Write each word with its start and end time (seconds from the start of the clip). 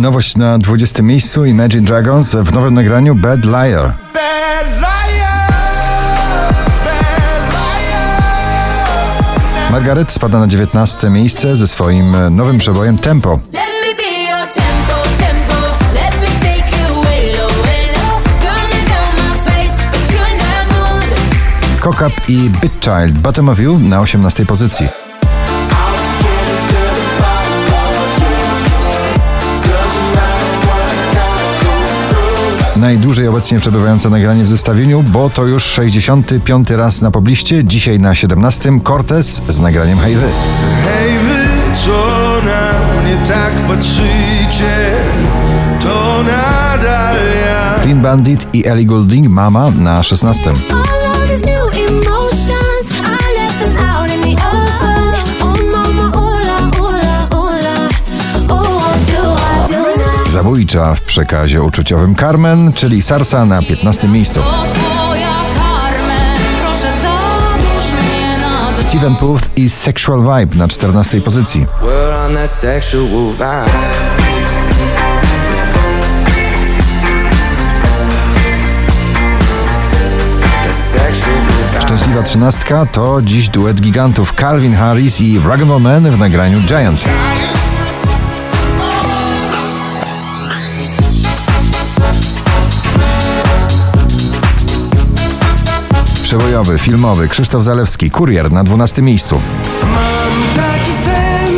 Nowość 0.00 0.36
na 0.36 0.58
20 0.58 1.02
miejscu 1.02 1.44
Imagine 1.44 1.86
Dragons 1.86 2.34
w 2.34 2.52
nowym 2.52 2.74
nagraniu 2.74 3.14
Bad 3.14 3.44
Liar. 3.44 3.94
Margaret 9.70 10.12
spada 10.12 10.38
na 10.38 10.46
19 10.46 11.10
miejsce 11.10 11.56
ze 11.56 11.68
swoim 11.68 12.16
nowym 12.30 12.58
przebojem 12.58 12.98
Tempo. 12.98 13.38
Cock 21.82 22.00
Up 22.00 22.12
i 22.28 22.50
Bit 22.60 22.72
Child 22.80 23.18
Bottom 23.18 23.48
of 23.48 23.60
You 23.60 23.78
na 23.78 24.00
18 24.00 24.46
pozycji. 24.46 25.09
Najdłużej 32.80 33.28
obecnie 33.28 33.60
przebywające 33.60 34.10
nagranie 34.10 34.44
w 34.44 34.48
zestawieniu, 34.48 35.02
bo 35.02 35.30
to 35.30 35.46
już 35.46 35.64
65 35.64 36.70
raz 36.70 37.02
na 37.02 37.10
pobliście, 37.10 37.64
dzisiaj 37.64 37.98
na 37.98 38.14
17 38.14 38.70
Cortez 38.84 39.42
z 39.48 39.60
nagraniem 39.60 39.98
Hejwy. 39.98 40.26
Hej 40.84 41.18
wy, 41.18 41.76
co 41.84 41.90
na 42.44 43.00
mnie 43.02 43.26
tak 43.26 43.66
patrzycie, 43.66 44.94
to 45.80 46.22
nadal 46.22 47.16
ja. 47.46 47.82
Clean 47.82 48.00
Bandit 48.02 48.46
i 48.52 48.66
Ellie 48.66 48.86
Goulding 48.86 49.28
Mama 49.28 49.70
na 49.78 50.02
16. 50.02 50.50
Zabójcza 60.40 60.94
w 60.94 61.02
przekazie 61.02 61.62
uczuciowym 61.62 62.14
Carmen, 62.14 62.72
czyli 62.72 63.02
Sarsa 63.02 63.46
na 63.46 63.62
15 63.62 64.08
miejscu. 64.08 64.40
Steven 68.80 69.16
Puth 69.16 69.42
i 69.56 69.70
Sexual 69.70 70.20
Vibe 70.20 70.56
na 70.56 70.68
14 70.68 71.20
pozycji. 71.20 71.66
Szczęśliwa 81.84 82.22
trzynastka 82.22 82.86
to 82.86 83.22
dziś 83.22 83.48
duet 83.48 83.80
gigantów 83.80 84.34
Calvin 84.34 84.76
Harris 84.76 85.20
i 85.20 85.40
Rag'n'Ball 85.40 85.80
Man 85.80 86.10
w 86.10 86.18
nagraniu 86.18 86.60
Giant. 86.60 87.04
Przebojowy, 96.30 96.78
filmowy 96.78 97.28
Krzysztof 97.28 97.64
Zalewski, 97.64 98.10
Kurier 98.10 98.52
na 98.52 98.64
12 98.64 99.02
miejscu. 99.02 99.40
Mam 99.82 100.64
taki 100.64 100.92
sen, 100.92 101.54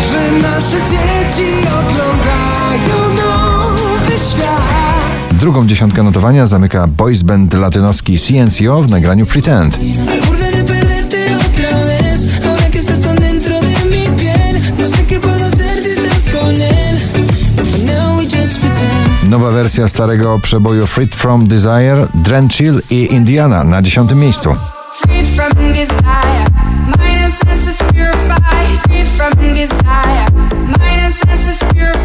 że 0.00 0.48
nasze 0.48 0.76
dzieci 0.76 1.52
oglądają 1.68 3.14
nowy 3.14 4.12
świat. 4.12 5.10
Drugą 5.32 5.66
dziesiątkę 5.66 6.02
notowania 6.02 6.46
zamyka 6.46 6.86
boys 6.86 7.22
band 7.22 7.54
latynoski 7.54 8.18
CNCO 8.18 8.82
w 8.82 8.90
nagraniu 8.90 9.26
Pretend. 9.26 9.78
Nowa 19.30 19.50
wersja 19.50 19.88
starego 19.88 20.38
przeboju 20.38 20.86
Freed 20.86 21.14
From 21.14 21.46
Desire, 21.46 22.06
Drenchill 22.14 22.82
i 22.90 23.14
Indiana 23.14 23.64
na 23.64 23.82
10 23.82 24.14
miejscu. 24.14 24.56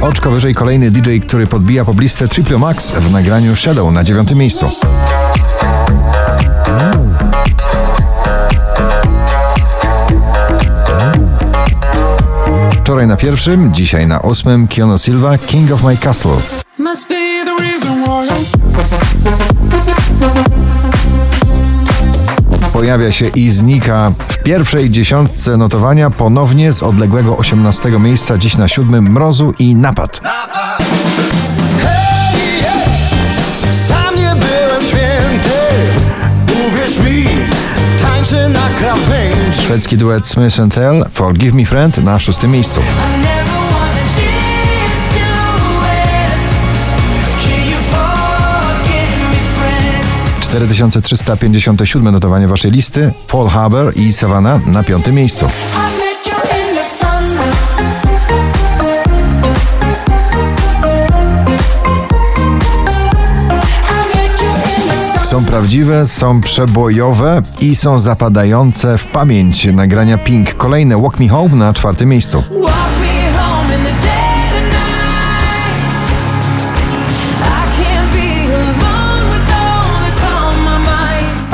Oczko 0.00 0.30
wyżej 0.30 0.54
kolejny 0.54 0.90
DJ, 0.90 1.18
który 1.18 1.46
podbija 1.46 1.84
poblistę 1.84 2.28
Triple 2.28 2.58
Max 2.58 2.92
w 2.92 3.12
nagraniu 3.12 3.56
Shadow 3.56 3.92
na 3.92 4.04
9 4.04 4.34
miejscu. 4.34 4.68
Wczoraj 12.72 13.06
na 13.06 13.16
pierwszym, 13.16 13.74
dzisiaj 13.74 14.06
na 14.06 14.20
ósmym 14.20 14.68
Kiono 14.68 14.98
Silva, 14.98 15.38
King 15.38 15.72
of 15.72 15.82
My 15.82 15.96
Castle. 15.96 16.36
Pojawia 22.84 23.12
się 23.12 23.28
i 23.28 23.50
znika 23.50 24.12
w 24.28 24.38
pierwszej 24.38 24.90
dziesiątce 24.90 25.56
notowania 25.56 26.10
ponownie 26.10 26.72
z 26.72 26.82
odległego 26.82 27.36
18 27.36 27.90
miejsca, 27.90 28.38
dziś 28.38 28.56
na 28.56 28.68
siódmym 28.68 29.12
Mrozu 29.12 29.54
i 29.58 29.74
Napad. 29.74 30.20
Szwedzki 39.52 39.96
duet 39.96 40.26
Smith 40.26 40.56
Tell, 40.74 41.04
Forgive 41.12 41.54
Me 41.54 41.64
Friend 41.64 42.04
na 42.04 42.18
szóstym 42.18 42.50
miejscu. 42.50 42.80
4357 50.54 52.12
notowanie 52.12 52.48
waszej 52.48 52.70
listy, 52.70 53.12
Paul 53.28 53.48
Haber 53.48 53.96
i 53.96 54.12
Savannah 54.12 54.66
na 54.66 54.82
piątym 54.82 55.14
miejscu. 55.14 55.46
Są 65.22 65.44
prawdziwe, 65.44 66.06
są 66.06 66.40
przebojowe 66.40 67.42
i 67.60 67.76
są 67.76 68.00
zapadające 68.00 68.98
w 68.98 69.04
pamięć 69.04 69.64
nagrania 69.64 70.18
Pink. 70.18 70.54
Kolejne 70.54 71.02
Walk 71.02 71.20
Me 71.20 71.28
Home 71.28 71.56
na 71.56 71.72
czwartym 71.72 72.08
miejscu. 72.08 72.44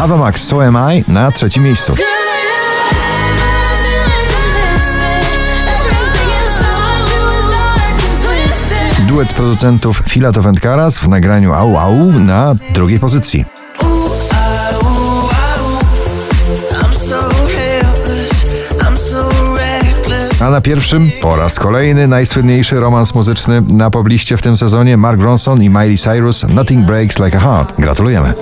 Mind. 0.01 0.13
Ava 0.13 0.17
Max, 0.17 0.43
So 0.43 0.67
Am 0.67 0.77
I 0.77 1.05
na 1.09 1.31
trzecim 1.31 1.63
miejscu. 1.63 1.95
Duet 9.09 9.35
producentów 9.35 10.03
Filato 10.09 10.43
Wędkaras 10.43 10.99
w 10.99 11.09
nagraniu 11.09 11.55
Au 11.55 11.79
Au 11.79 12.13
na 12.13 12.55
drugiej 12.75 13.01
pozycji. 13.01 13.45
So 18.97 19.31
reckless. 19.57 20.43
A 20.43 20.51
na 20.51 20.61
pierwszym 20.61 21.11
po 21.23 21.37
raz 21.37 21.59
kolejny 21.59 22.09
najsłynniejszy 22.09 22.81
romans 22.81 23.15
muzyczny 23.15 23.63
na 23.73 23.91
pobliście 23.91 24.37
w 24.37 24.43
tym 24.43 24.57
sezonie 24.57 24.97
Mark 24.97 25.23
Ronson 25.23 25.63
i 25.63 25.69
Miley 25.69 25.99
Cyrus 25.99 26.45
Nothing 26.49 26.87
Breaks 26.87 27.19
Like 27.19 27.37
a 27.37 27.41
Heart. 27.41 27.75
Gratulujemy. 27.79 28.35